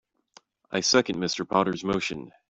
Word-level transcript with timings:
I 0.71 0.79
second 0.79 1.17
Mr. 1.17 1.47
Potter's 1.47 1.83
motion. 1.83 2.31